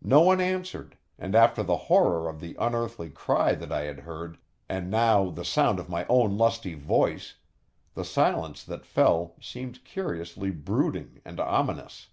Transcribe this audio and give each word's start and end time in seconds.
No 0.00 0.20
one 0.20 0.40
answered, 0.40 0.96
and 1.18 1.34
after 1.34 1.64
the 1.64 1.76
horror 1.90 2.28
of 2.28 2.38
the 2.38 2.54
unearthly 2.60 3.10
cry 3.10 3.56
that 3.56 3.72
I 3.72 3.80
had 3.86 3.98
heard, 4.06 4.38
and 4.68 4.88
now 4.88 5.30
the 5.30 5.44
sound 5.44 5.80
of 5.80 5.88
my 5.88 6.06
own 6.08 6.38
lusty 6.38 6.74
voice, 6.74 7.34
the 7.94 8.04
silence 8.04 8.62
that 8.62 8.86
fell 8.86 9.34
seemed 9.40 9.82
curiously 9.84 10.52
brooding 10.52 11.20
and 11.24 11.40
ominous. 11.40 12.06